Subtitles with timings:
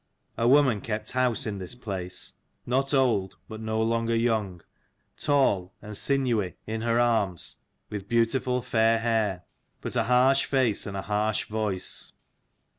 [0.35, 2.33] A woman kept house in this place,
[2.65, 4.61] not old, but no longer young;
[5.15, 7.57] tall, and sinewy in her arms,
[7.91, 9.43] with beautiful fair hair:
[9.79, 12.13] but a harsh face, and a harsh voice.